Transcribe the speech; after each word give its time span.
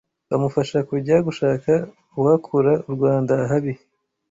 bamufasha 0.29 0.77
kujya 0.89 1.15
gushaka 1.27 1.71
uwakura 2.17 2.71
u 2.87 2.89
Rwanda 2.95 3.33
ahabi 3.43 3.73